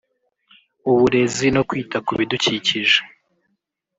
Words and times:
Uburezi 0.91 1.47
no 1.55 1.61
kwita 1.69 1.97
ku 2.05 2.11
bidukikije 2.19 2.99